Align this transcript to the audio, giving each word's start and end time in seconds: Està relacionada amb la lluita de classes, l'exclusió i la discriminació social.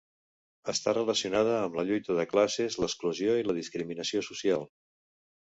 Està 0.71 0.93
relacionada 0.97 1.51
amb 1.65 1.77
la 1.79 1.85
lluita 1.89 2.17
de 2.21 2.25
classes, 2.33 2.79
l'exclusió 2.85 3.39
i 3.43 3.47
la 3.51 3.59
discriminació 3.59 4.27
social. 4.33 4.71